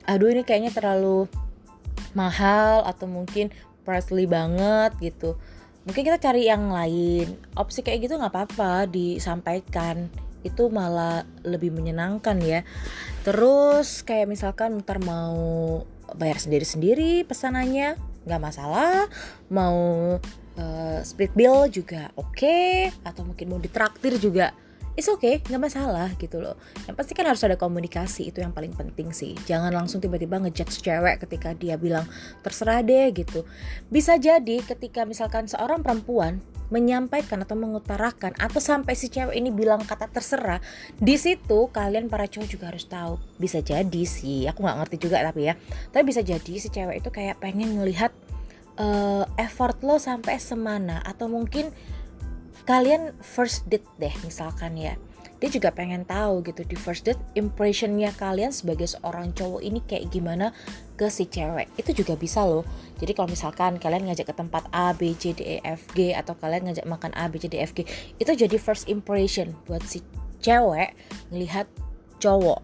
aduh 0.05 0.29
ini 0.33 0.45
kayaknya 0.45 0.73
terlalu 0.73 1.29
mahal 2.17 2.85
atau 2.85 3.05
mungkin 3.09 3.53
pricely 3.85 4.25
banget 4.25 4.93
gitu. 5.01 5.37
Mungkin 5.89 6.05
kita 6.05 6.21
cari 6.21 6.49
yang 6.49 6.69
lain. 6.69 7.37
Opsi 7.57 7.81
kayak 7.81 8.09
gitu 8.09 8.21
nggak 8.21 8.33
apa-apa 8.33 8.89
disampaikan 8.89 10.13
itu 10.47 10.69
malah 10.73 11.27
lebih 11.45 11.73
menyenangkan 11.73 12.37
ya. 12.41 12.65
Terus 13.27 14.03
kayak 14.05 14.31
misalkan 14.31 14.81
ntar 14.85 14.99
mau 15.03 15.85
bayar 16.17 16.41
sendiri-sendiri 16.41 17.25
pesanannya 17.29 17.97
nggak 18.25 18.43
masalah. 18.43 19.07
Mau 19.53 20.17
uh, 20.57 20.99
split 21.03 21.33
bill 21.37 21.69
juga 21.73 22.11
oke 22.17 22.37
okay. 22.37 22.93
atau 23.05 23.25
mungkin 23.25 23.47
mau 23.53 23.61
ditraktir 23.61 24.17
juga 24.21 24.53
it's 24.99 25.09
okay 25.09 25.41
nggak 25.41 25.63
masalah 25.63 26.13
gitu 26.21 26.45
loh. 26.45 26.61
Yang 26.85 26.97
pasti 27.01 27.13
kan 27.17 27.25
harus 27.31 27.41
ada 27.41 27.57
komunikasi 27.57 28.29
itu 28.29 28.45
yang 28.45 28.53
paling 28.53 28.77
penting 28.77 29.15
sih. 29.17 29.33
Jangan 29.49 29.73
langsung 29.73 30.03
tiba-tiba 30.03 30.37
ngejudge 30.43 30.85
cewek 30.85 31.25
ketika 31.25 31.57
dia 31.57 31.81
bilang 31.81 32.05
terserah 32.45 32.85
deh 32.85 33.09
gitu. 33.17 33.49
Bisa 33.89 34.21
jadi 34.21 34.61
ketika 34.61 35.09
misalkan 35.09 35.49
seorang 35.49 35.81
perempuan 35.81 36.45
menyampaikan 36.71 37.43
atau 37.43 37.59
mengutarakan 37.59 38.33
atau 38.39 38.63
sampai 38.63 38.95
si 38.95 39.11
cewek 39.11 39.35
ini 39.35 39.51
bilang 39.51 39.83
kata 39.83 40.07
terserah 40.07 40.63
di 40.97 41.19
situ 41.19 41.69
kalian 41.69 42.07
para 42.07 42.31
cowok 42.31 42.49
juga 42.49 42.71
harus 42.71 42.87
tahu. 42.87 43.19
Bisa 43.37 43.61
jadi 43.61 44.03
sih 44.07 44.47
aku 44.47 44.63
nggak 44.63 44.79
ngerti 44.87 44.97
juga 45.03 45.21
tapi 45.21 45.51
ya. 45.51 45.55
Tapi 45.91 46.03
bisa 46.07 46.23
jadi 46.23 46.53
si 46.57 46.71
cewek 46.71 47.03
itu 47.03 47.11
kayak 47.11 47.43
pengen 47.43 47.77
ngelihat 47.77 48.15
uh, 48.79 49.27
effort 49.37 49.77
lo 49.83 49.99
sampai 49.99 50.39
semana. 50.39 51.03
Atau 51.03 51.27
mungkin 51.27 51.75
kalian 52.65 53.19
first 53.19 53.67
date 53.67 53.87
deh 53.99 54.15
misalkan 54.23 54.79
ya 54.79 54.95
dia 55.41 55.49
juga 55.49 55.73
pengen 55.73 56.05
tahu 56.05 56.45
gitu 56.45 56.69
di 56.69 56.77
first 56.77 57.09
date 57.09 57.17
impressionnya 57.33 58.13
kalian 58.13 58.53
sebagai 58.53 58.93
seorang 58.93 59.33
cowok 59.33 59.65
ini 59.65 59.81
kayak 59.89 60.13
gimana 60.13 60.53
ke 61.01 61.09
si 61.09 61.25
cewek. 61.25 61.73
Itu 61.81 61.97
juga 61.97 62.13
bisa 62.21 62.45
loh. 62.45 62.63
Jadi 63.01 63.17
kalau 63.17 63.33
misalkan 63.33 63.81
kalian 63.81 64.05
ngajak 64.05 64.29
ke 64.29 64.35
tempat 64.37 64.69
A 64.69 64.93
B 64.93 65.17
C 65.17 65.33
D 65.33 65.41
E 65.41 65.57
F 65.65 65.89
G 65.97 66.13
atau 66.13 66.37
kalian 66.37 66.69
ngajak 66.69 66.85
makan 66.85 67.17
A 67.17 67.33
B 67.33 67.41
C 67.41 67.49
D 67.49 67.57
E 67.57 67.65
F 67.65 67.73
G 67.73 67.89
itu 68.21 68.31
jadi 68.37 68.57
first 68.61 68.93
impression 68.93 69.57
buat 69.65 69.81
si 69.89 70.05
cewek 70.45 70.93
ngelihat 71.33 71.65
cowok. 72.21 72.61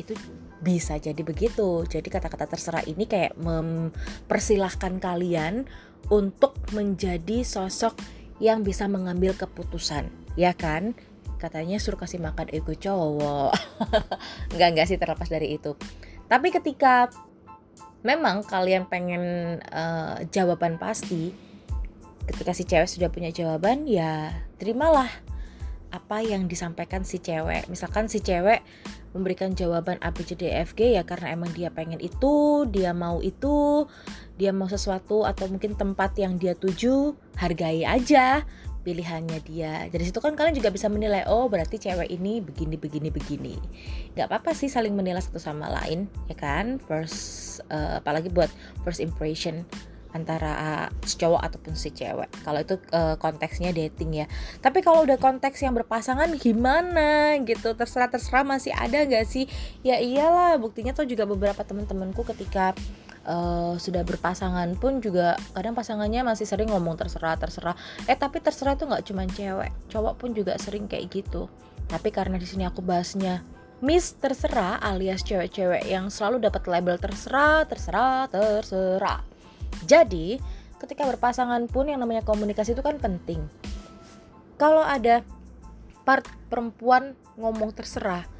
Itu 0.00 0.16
bisa 0.64 0.96
jadi 0.96 1.20
begitu. 1.20 1.84
Jadi 1.84 2.08
kata-kata 2.08 2.48
terserah 2.48 2.80
ini 2.88 3.04
kayak 3.04 3.36
mempersilahkan 3.36 4.96
kalian 4.96 5.68
untuk 6.08 6.56
menjadi 6.72 7.44
sosok 7.44 8.00
yang 8.40 8.64
bisa 8.64 8.88
mengambil 8.90 9.36
keputusan 9.36 10.10
ya 10.34 10.50
kan 10.50 10.98
katanya 11.44 11.76
suruh 11.76 12.00
kasih 12.00 12.24
makan 12.24 12.48
ego 12.48 12.72
cowok 12.72 13.52
nggak 14.56 14.68
nggak 14.72 14.86
sih 14.88 14.96
terlepas 14.96 15.28
dari 15.28 15.60
itu. 15.60 15.76
Tapi 16.24 16.48
ketika 16.48 17.12
memang 18.00 18.40
kalian 18.48 18.88
pengen 18.88 19.58
uh, 19.68 20.24
jawaban 20.32 20.80
pasti 20.80 21.36
ketika 22.24 22.56
si 22.56 22.64
cewek 22.64 22.88
sudah 22.88 23.12
punya 23.12 23.28
jawaban 23.28 23.84
ya 23.84 24.32
terimalah 24.56 25.12
apa 25.92 26.24
yang 26.24 26.48
disampaikan 26.48 27.04
si 27.04 27.20
cewek. 27.20 27.68
Misalkan 27.68 28.08
si 28.08 28.18
cewek 28.24 28.64
memberikan 29.14 29.54
jawaban 29.54 30.02
A 30.02 30.10
B 30.10 30.26
C 30.26 30.34
ya 30.74 31.06
karena 31.06 31.30
emang 31.30 31.54
dia 31.54 31.70
pengen 31.70 32.02
itu 32.02 32.66
dia 32.66 32.90
mau 32.90 33.22
itu 33.22 33.86
dia 34.34 34.50
mau 34.50 34.66
sesuatu 34.66 35.22
atau 35.22 35.46
mungkin 35.46 35.78
tempat 35.78 36.18
yang 36.18 36.34
dia 36.34 36.58
tuju 36.58 37.14
hargai 37.38 37.86
aja 37.86 38.42
pilihannya 38.84 39.40
dia. 39.42 39.88
Dari 39.88 40.04
situ 40.04 40.20
kan 40.20 40.36
kalian 40.36 40.54
juga 40.54 40.68
bisa 40.68 40.92
menilai 40.92 41.24
oh 41.24 41.48
berarti 41.48 41.80
cewek 41.80 42.12
ini 42.12 42.44
begini 42.44 42.76
begini 42.76 43.08
begini. 43.08 43.56
Nggak 44.12 44.28
apa-apa 44.28 44.52
sih 44.52 44.68
saling 44.68 44.92
menilai 44.92 45.24
satu 45.24 45.40
sama 45.40 45.72
lain 45.72 46.06
ya 46.28 46.36
kan? 46.36 46.76
First 46.84 47.64
uh, 47.72 48.04
apalagi 48.04 48.28
buat 48.28 48.52
first 48.84 49.00
impression 49.00 49.64
antara 50.14 50.86
si 51.02 51.18
cowok 51.18 51.42
ataupun 51.42 51.74
si 51.74 51.90
cewek. 51.90 52.30
Kalau 52.46 52.62
itu 52.62 52.78
uh, 52.94 53.18
konteksnya 53.18 53.74
dating 53.74 54.22
ya. 54.22 54.26
Tapi 54.62 54.78
kalau 54.78 55.02
udah 55.02 55.18
konteks 55.18 55.58
yang 55.66 55.74
berpasangan 55.74 56.30
gimana 56.38 57.34
gitu? 57.42 57.74
Terserah 57.74 58.06
terserah 58.06 58.46
masih 58.46 58.70
ada 58.70 59.02
nggak 59.02 59.26
sih? 59.26 59.50
Ya 59.82 59.98
iyalah 59.98 60.54
buktinya 60.62 60.94
tuh 60.94 61.10
juga 61.10 61.26
beberapa 61.26 61.66
teman-temanku 61.66 62.22
ketika 62.30 62.78
uh, 63.24 63.74
sudah 63.76 64.04
berpasangan 64.06 64.76
pun 64.78 65.00
juga 65.00 65.36
kadang 65.52 65.76
pasangannya 65.76 66.24
masih 66.24 66.46
sering 66.48 66.70
ngomong 66.70 66.96
terserah 66.96 67.36
terserah. 67.36 67.76
Eh 68.08 68.16
tapi 68.16 68.40
terserah 68.40 68.76
itu 68.76 68.84
nggak 68.88 69.04
cuma 69.08 69.24
cewek 69.28 69.72
cowok 69.90 70.14
pun 70.20 70.30
juga 70.32 70.56
sering 70.60 70.86
kayak 70.88 71.10
gitu. 71.12 71.48
Tapi 71.88 72.08
karena 72.12 72.40
di 72.40 72.46
sini 72.48 72.64
aku 72.64 72.80
bahasnya 72.80 73.44
Miss 73.84 74.16
terserah 74.16 74.80
alias 74.80 75.20
cewek-cewek 75.26 75.84
yang 75.84 76.08
selalu 76.08 76.40
dapat 76.40 76.64
label 76.70 76.96
terserah 76.96 77.68
terserah 77.68 78.30
terserah. 78.32 79.20
Jadi 79.84 80.40
ketika 80.80 81.04
berpasangan 81.08 81.68
pun 81.68 81.88
yang 81.92 82.00
namanya 82.00 82.24
komunikasi 82.24 82.72
itu 82.72 82.80
kan 82.80 82.96
penting. 82.96 83.44
Kalau 84.56 84.80
ada 84.80 85.20
part 86.06 86.24
perempuan 86.48 87.18
ngomong 87.34 87.74
terserah 87.74 88.33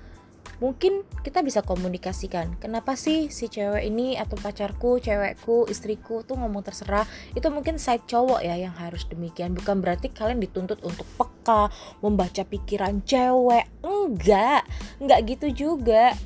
mungkin 0.65 1.05
kita 1.21 1.45
bisa 1.45 1.61
komunikasikan. 1.61 2.57
Kenapa 2.57 2.97
sih 2.97 3.29
si 3.29 3.53
cewek 3.53 3.85
ini 3.85 4.17
atau 4.17 4.41
pacarku 4.41 4.97
cewekku 4.97 5.69
istriku 5.69 6.25
tuh 6.25 6.41
ngomong 6.41 6.65
terserah? 6.65 7.05
Itu 7.37 7.53
mungkin 7.53 7.77
side 7.77 8.09
cowok 8.09 8.41
ya 8.41 8.57
yang 8.57 8.73
harus 8.73 9.05
demikian. 9.05 9.53
Bukan 9.53 9.85
berarti 9.85 10.09
kalian 10.09 10.41
dituntut 10.41 10.81
untuk 10.81 11.05
peka 11.21 11.69
membaca 12.01 12.41
pikiran 12.49 13.05
cewek. 13.05 13.69
Enggak. 13.85 14.65
Enggak 15.05 15.21
gitu 15.29 15.47
juga. 15.53 16.17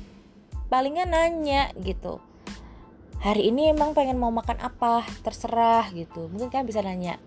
Palingnya 0.71 1.03
nanya 1.03 1.75
gitu. 1.83 2.23
Hari 3.19 3.51
ini 3.51 3.75
emang 3.75 3.91
pengen 3.91 4.15
mau 4.15 4.31
makan 4.31 4.63
apa? 4.63 5.03
Terserah 5.19 5.91
gitu. 5.91 6.31
Mungkin 6.31 6.47
kalian 6.47 6.63
bisa 6.63 6.79
nanya 6.79 7.19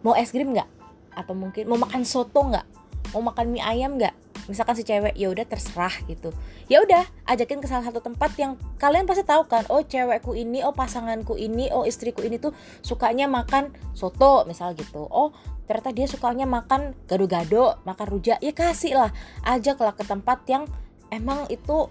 mau 0.00 0.16
es 0.16 0.32
krim 0.32 0.56
nggak? 0.56 0.68
Atau 1.12 1.36
mungkin 1.36 1.68
mau 1.68 1.76
makan 1.76 2.08
soto 2.08 2.40
nggak? 2.40 2.64
Mau 3.12 3.20
makan 3.20 3.52
mie 3.52 3.60
ayam 3.60 4.00
nggak 4.00 4.23
misalkan 4.46 4.76
si 4.76 4.84
cewek 4.84 5.16
ya 5.16 5.32
udah 5.32 5.44
terserah 5.48 5.92
gitu. 6.04 6.30
Ya 6.68 6.84
udah 6.84 7.04
ajakin 7.28 7.60
ke 7.60 7.66
salah 7.68 7.84
satu 7.84 8.04
tempat 8.04 8.36
yang 8.36 8.60
kalian 8.76 9.08
pasti 9.08 9.24
tahu 9.24 9.48
kan 9.48 9.64
oh 9.72 9.80
cewekku 9.80 10.36
ini 10.36 10.60
oh 10.60 10.76
pasanganku 10.76 11.36
ini 11.40 11.72
oh 11.72 11.88
istriku 11.88 12.20
ini 12.20 12.36
tuh 12.36 12.52
sukanya 12.84 13.24
makan 13.28 13.72
soto 13.96 14.44
misal 14.44 14.76
gitu. 14.76 15.04
Oh 15.08 15.32
ternyata 15.64 15.96
dia 15.96 16.04
sukanya 16.04 16.44
makan 16.44 16.92
gado-gado 17.08 17.80
makan 17.88 18.06
rujak. 18.08 18.38
Ya 18.44 18.52
kasih 18.52 18.92
lah 18.96 19.10
ajaklah 19.44 19.96
ke 19.96 20.04
tempat 20.04 20.44
yang 20.48 20.68
emang 21.08 21.48
itu 21.48 21.88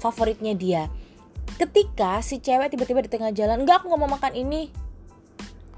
favoritnya 0.00 0.56
dia. 0.56 0.88
Ketika 1.60 2.24
si 2.24 2.40
cewek 2.40 2.72
tiba-tiba 2.72 3.04
di 3.04 3.10
tengah 3.12 3.32
jalan 3.36 3.64
enggak 3.64 3.84
aku 3.84 3.92
nggak 3.92 4.00
mau 4.00 4.10
makan 4.16 4.32
ini. 4.32 4.72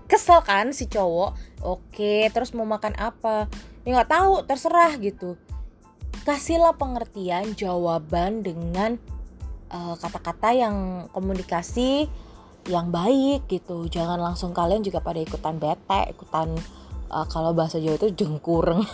Kesel 0.06 0.44
kan 0.44 0.76
si 0.76 0.86
cowok? 0.92 1.64
Oke 1.64 2.28
terus 2.30 2.52
mau 2.52 2.68
makan 2.68 2.92
apa? 3.00 3.48
Ya 3.82 3.98
nggak 3.98 4.10
tahu 4.12 4.44
terserah 4.46 4.94
gitu 5.00 5.34
kasihlah 6.22 6.74
pengertian 6.78 7.54
jawaban 7.58 8.46
dengan 8.46 8.98
eh, 9.70 9.94
kata-kata 9.98 10.54
uh, 10.54 10.56
yang 10.56 10.76
komunikasi 11.10 12.06
yang 12.70 12.94
baik 12.94 13.50
gitu. 13.50 13.90
Jangan 13.90 14.22
langsung 14.22 14.54
kalian 14.54 14.86
juga 14.86 15.02
pada 15.02 15.18
ikutan 15.18 15.58
bete 15.58 16.14
ikutan 16.14 16.54
uh, 17.10 17.26
kalau 17.26 17.50
bahasa 17.50 17.82
Jawa 17.82 17.98
itu 17.98 18.14
jengkureng. 18.14 18.86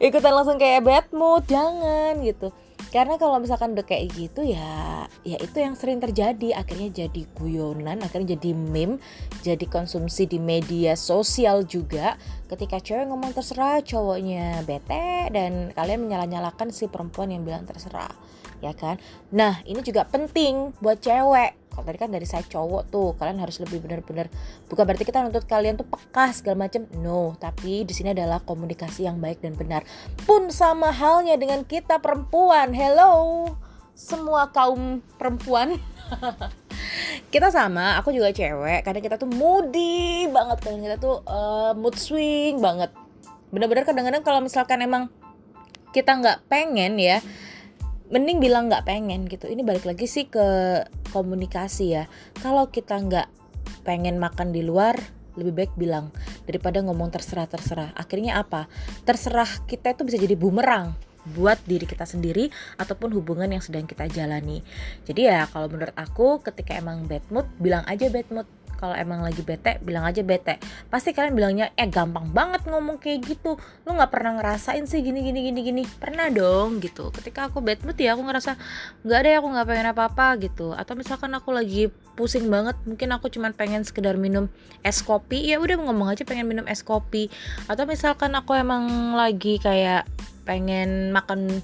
Ikutan 0.00 0.32
langsung 0.32 0.56
kayak 0.56 0.88
bad 0.88 1.06
mood 1.12 1.44
jangan 1.44 2.16
gitu 2.24 2.48
karena 2.90 3.14
kalau 3.20 3.38
misalkan 3.38 3.78
udah 3.78 3.86
kayak 3.86 4.10
gitu 4.10 4.42
ya 4.42 5.06
ya 5.22 5.38
itu 5.38 5.56
yang 5.62 5.78
sering 5.78 6.02
terjadi. 6.02 6.58
Akhirnya 6.58 7.06
jadi 7.06 7.22
guyonan 7.38 8.02
akhirnya 8.02 8.34
jadi 8.34 8.50
meme 8.56 8.98
jadi 9.46 9.62
konsumsi 9.70 10.26
di 10.26 10.42
media 10.42 10.98
sosial 10.98 11.62
juga. 11.62 12.18
Ketika 12.50 12.82
cewek 12.82 13.06
ngomong 13.06 13.30
terserah 13.32 13.80
cowoknya 13.86 14.66
bete 14.66 15.30
dan 15.30 15.70
kalian 15.72 16.04
menyalah-nyalakan 16.04 16.74
si 16.74 16.90
perempuan 16.90 17.30
yang 17.30 17.46
bilang 17.46 17.62
terserah 17.62 18.10
ya 18.58 18.74
kan? 18.74 18.98
Nah 19.30 19.62
ini 19.62 19.80
juga 19.86 20.02
penting 20.08 20.74
buat 20.82 20.98
cewek 20.98 21.61
kalau 21.72 21.88
tadi 21.88 21.98
kan 21.98 22.12
dari 22.12 22.28
saya 22.28 22.44
cowok 22.44 22.92
tuh 22.92 23.16
kalian 23.16 23.40
harus 23.40 23.56
lebih 23.64 23.80
benar-benar 23.80 24.28
bukan 24.68 24.84
berarti 24.84 25.08
kita 25.08 25.24
nuntut 25.24 25.48
kalian 25.48 25.80
tuh 25.80 25.88
peka 25.88 26.28
segala 26.36 26.68
macam 26.68 26.84
no 27.00 27.32
tapi 27.40 27.88
di 27.88 27.96
sini 27.96 28.12
adalah 28.12 28.44
komunikasi 28.44 29.08
yang 29.08 29.18
baik 29.18 29.40
dan 29.40 29.56
benar. 29.56 29.82
Pun 30.28 30.52
sama 30.52 30.92
halnya 30.92 31.40
dengan 31.40 31.64
kita 31.64 31.98
perempuan. 32.04 32.76
Hello 32.76 33.48
semua 33.96 34.48
kaum 34.52 35.04
perempuan. 35.16 35.76
Kita 37.32 37.48
sama 37.48 37.96
aku 37.96 38.12
juga 38.12 38.28
cewek. 38.28 38.84
Kadang 38.84 39.00
kita 39.00 39.16
tuh 39.16 39.30
moody 39.30 40.28
banget 40.28 40.60
kadang 40.60 40.84
kita 40.84 40.96
tuh 41.00 41.24
uh, 41.24 41.72
mood 41.72 41.96
swing 41.96 42.60
banget. 42.60 42.92
Bener-bener 43.48 43.88
kadang-kadang 43.88 44.20
kalau 44.20 44.44
misalkan 44.44 44.84
emang 44.84 45.08
kita 45.92 46.12
nggak 46.16 46.48
pengen 46.48 46.96
ya 47.00 47.20
mending 48.12 48.38
bilang 48.38 48.68
nggak 48.68 48.84
pengen 48.84 49.24
gitu. 49.24 49.48
Ini 49.48 49.64
balik 49.64 49.88
lagi 49.88 50.04
sih 50.04 50.28
ke 50.28 50.44
komunikasi 51.10 51.96
ya. 51.96 52.04
Kalau 52.44 52.68
kita 52.68 53.00
nggak 53.00 53.28
pengen 53.82 54.20
makan 54.20 54.52
di 54.52 54.60
luar 54.62 54.94
lebih 55.32 55.64
baik 55.64 55.72
bilang 55.80 56.12
daripada 56.44 56.84
ngomong 56.84 57.08
terserah 57.08 57.48
terserah. 57.48 57.90
Akhirnya 57.96 58.36
apa? 58.36 58.68
Terserah 59.08 59.48
kita 59.64 59.96
itu 59.96 60.04
bisa 60.04 60.20
jadi 60.20 60.36
bumerang 60.36 60.92
buat 61.32 61.56
diri 61.64 61.86
kita 61.86 62.02
sendiri 62.02 62.50
ataupun 62.76 63.14
hubungan 63.14 63.46
yang 63.46 63.62
sedang 63.62 63.86
kita 63.86 64.10
jalani. 64.10 64.60
Jadi 65.06 65.30
ya 65.30 65.46
kalau 65.48 65.70
menurut 65.70 65.94
aku 65.94 66.42
ketika 66.42 66.74
emang 66.76 67.06
bad 67.06 67.22
mood 67.30 67.46
bilang 67.62 67.86
aja 67.86 68.10
bad 68.10 68.26
mood 68.34 68.48
kalau 68.82 68.98
emang 68.98 69.22
lagi 69.22 69.46
bete 69.46 69.78
bilang 69.86 70.02
aja 70.02 70.26
bete. 70.26 70.58
Pasti 70.90 71.14
kalian 71.14 71.38
bilangnya 71.38 71.70
eh 71.78 71.86
gampang 71.86 72.26
banget 72.34 72.66
ngomong 72.66 72.98
kayak 72.98 73.22
gitu. 73.22 73.54
Lu 73.86 73.94
nggak 73.94 74.10
pernah 74.10 74.42
ngerasain 74.42 74.82
sih 74.90 75.06
gini 75.06 75.22
gini 75.22 75.46
gini 75.46 75.60
gini. 75.62 75.82
Pernah 75.86 76.34
dong 76.34 76.82
gitu. 76.82 77.14
Ketika 77.14 77.46
aku 77.46 77.62
bad 77.62 77.78
mood 77.86 77.94
ya 77.94 78.18
aku 78.18 78.26
ngerasa 78.26 78.58
nggak 79.06 79.18
ada 79.22 79.38
aku 79.38 79.46
nggak 79.54 79.66
pengen 79.70 79.86
apa 79.94 80.02
apa 80.10 80.26
gitu. 80.42 80.74
Atau 80.74 80.98
misalkan 80.98 81.30
aku 81.38 81.54
lagi 81.54 81.94
pusing 82.18 82.50
banget 82.50 82.74
mungkin 82.82 83.14
aku 83.14 83.30
cuma 83.30 83.54
pengen 83.54 83.86
sekedar 83.86 84.18
minum 84.18 84.50
es 84.82 85.00
kopi 85.00 85.48
ya 85.48 85.62
udah 85.62 85.78
ngomong 85.80 86.10
aja 86.10 86.26
pengen 86.26 86.50
minum 86.50 86.66
es 86.66 86.82
kopi. 86.82 87.30
Atau 87.70 87.86
misalkan 87.86 88.34
aku 88.34 88.58
emang 88.58 89.14
lagi 89.14 89.62
kayak 89.62 90.10
pengen 90.42 91.14
makan 91.14 91.62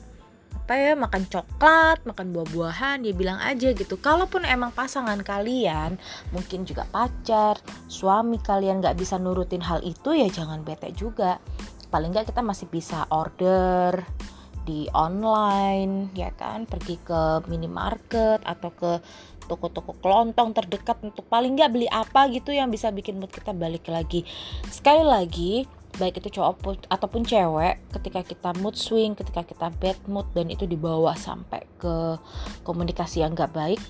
apa 0.69 0.77
ya 0.77 0.93
makan 1.01 1.25
coklat 1.33 2.05
makan 2.05 2.29
buah-buahan 2.29 3.01
dia 3.01 3.17
bilang 3.17 3.41
aja 3.41 3.73
gitu. 3.73 3.97
Kalaupun 3.97 4.45
emang 4.45 4.69
pasangan 4.69 5.17
kalian 5.25 5.97
mungkin 6.29 6.69
juga 6.69 6.85
pacar 6.93 7.57
suami 7.89 8.37
kalian 8.37 8.85
nggak 8.85 9.01
bisa 9.01 9.17
nurutin 9.17 9.65
hal 9.65 9.81
itu 9.81 10.13
ya 10.13 10.29
jangan 10.29 10.61
bete 10.69 10.93
juga. 10.93 11.41
Paling 11.89 12.13
nggak 12.13 12.37
kita 12.37 12.45
masih 12.45 12.69
bisa 12.69 13.09
order 13.09 14.05
di 14.69 14.85
online 14.93 16.13
ya 16.13 16.37
kan? 16.37 16.69
Pergi 16.69 17.01
ke 17.01 17.49
minimarket 17.49 18.45
atau 18.45 18.69
ke 18.69 19.01
toko-toko 19.49 19.97
kelontong 20.05 20.53
terdekat 20.53 21.01
untuk 21.01 21.25
paling 21.33 21.57
nggak 21.57 21.73
beli 21.73 21.89
apa 21.89 22.29
gitu 22.29 22.53
yang 22.53 22.69
bisa 22.69 22.93
bikin 22.93 23.17
mood 23.17 23.33
kita 23.33 23.57
balik 23.57 23.89
lagi. 23.89 24.21
Sekali 24.69 25.01
lagi 25.01 25.78
baik 25.99 26.23
itu 26.23 26.39
cowok 26.39 26.87
ataupun 26.89 27.27
cewek 27.27 27.83
ketika 27.99 28.21
kita 28.23 28.51
mood 28.63 28.79
swing 28.79 29.19
ketika 29.19 29.43
kita 29.43 29.69
bad 29.83 29.99
mood 30.07 30.25
dan 30.33 30.49
itu 30.49 30.65
dibawa 30.65 31.19
sampai 31.19 31.67
ke 31.77 32.17
komunikasi 32.63 33.27
yang 33.27 33.35
gak 33.35 33.51
baik 33.53 33.83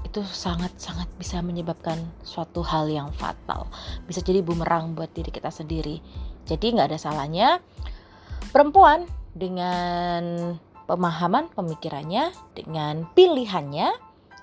itu 0.00 0.24
sangat-sangat 0.24 1.06
bisa 1.20 1.44
menyebabkan 1.44 2.00
suatu 2.24 2.64
hal 2.64 2.88
yang 2.88 3.12
fatal. 3.12 3.68
Bisa 4.08 4.24
jadi 4.24 4.40
bumerang 4.40 4.96
buat 4.96 5.12
diri 5.12 5.28
kita 5.28 5.52
sendiri. 5.52 6.00
Jadi 6.48 6.72
nggak 6.72 6.88
ada 6.88 6.98
salahnya 6.98 7.60
perempuan 8.50 9.04
dengan 9.36 10.56
pemahaman 10.90 11.52
pemikirannya 11.54 12.34
dengan 12.58 13.06
pilihannya 13.14 13.94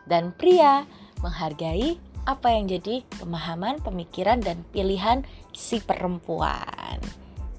dan 0.08 0.32
pria 0.38 0.88
menghargai 1.20 2.00
apa 2.28 2.52
yang 2.52 2.68
jadi 2.68 3.08
pemahaman, 3.24 3.80
pemikiran, 3.80 4.44
dan 4.44 4.64
pilihan 4.76 5.24
si 5.58 5.82
perempuan. 5.82 7.02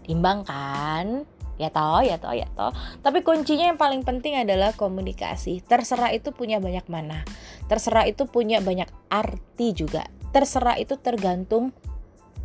Imbang 0.07 0.47
kan? 0.47 1.27
Ya 1.59 1.75
toh, 1.75 1.99
ya 2.07 2.23
toh, 2.23 2.31
ya 2.31 2.47
toh. 2.55 2.71
Tapi 3.03 3.27
kuncinya 3.27 3.75
yang 3.75 3.81
paling 3.83 4.07
penting 4.07 4.39
adalah 4.39 4.71
komunikasi. 4.79 5.59
Terserah 5.67 6.15
itu 6.15 6.31
punya 6.31 6.63
banyak 6.63 6.87
mana. 6.87 7.27
Terserah 7.67 8.07
itu 8.07 8.31
punya 8.31 8.63
banyak 8.63 8.87
arti 9.11 9.75
juga. 9.75 10.07
Terserah 10.31 10.79
itu 10.79 10.95
tergantung 11.03 11.75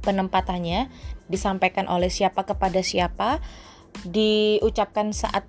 penempatannya, 0.01 0.89
disampaikan 1.29 1.85
oleh 1.85 2.09
siapa 2.09 2.43
kepada 2.43 2.81
siapa, 2.81 3.37
diucapkan 4.03 5.13
saat 5.13 5.45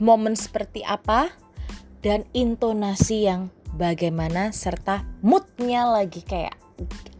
momen 0.00 0.32
seperti 0.32 0.80
apa, 0.82 1.30
dan 2.00 2.24
intonasi 2.32 3.28
yang 3.28 3.52
bagaimana 3.76 4.50
serta 4.56 5.04
moodnya 5.20 5.84
lagi 5.84 6.24
kayak 6.24 6.65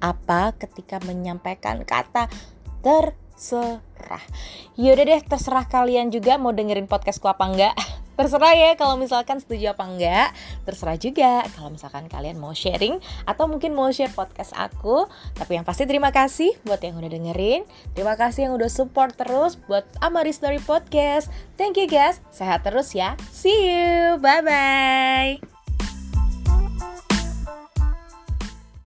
apa 0.00 0.54
ketika 0.56 1.00
menyampaikan 1.04 1.82
kata 1.82 2.28
terserah. 2.84 4.24
Yaudah 4.78 5.04
deh 5.04 5.22
terserah 5.24 5.66
kalian 5.66 6.12
juga 6.14 6.38
mau 6.38 6.54
dengerin 6.54 6.86
podcastku 6.86 7.26
apa 7.26 7.44
enggak. 7.48 7.76
Terserah 8.16 8.56
ya 8.56 8.80
kalau 8.80 8.96
misalkan 8.96 9.44
setuju 9.44 9.76
apa 9.76 9.84
enggak. 9.84 10.32
Terserah 10.64 10.96
juga 10.96 11.44
kalau 11.52 11.68
misalkan 11.68 12.08
kalian 12.08 12.40
mau 12.40 12.56
sharing 12.56 12.96
atau 13.28 13.44
mungkin 13.44 13.76
mau 13.76 13.92
share 13.92 14.08
podcast 14.16 14.56
aku. 14.56 15.04
Tapi 15.36 15.60
yang 15.60 15.68
pasti 15.68 15.84
terima 15.84 16.08
kasih 16.08 16.56
buat 16.64 16.80
yang 16.80 16.96
udah 16.96 17.12
dengerin. 17.12 17.68
Terima 17.92 18.16
kasih 18.16 18.48
yang 18.48 18.56
udah 18.56 18.72
support 18.72 19.12
terus 19.20 19.60
buat 19.68 19.84
Amari 20.00 20.32
Story 20.32 20.64
Podcast. 20.64 21.28
Thank 21.60 21.76
you 21.76 21.84
guys. 21.84 22.24
Sehat 22.32 22.64
terus 22.64 22.96
ya. 22.96 23.20
See 23.28 23.52
you. 23.52 24.16
Bye 24.16 24.40
bye. 24.40 25.55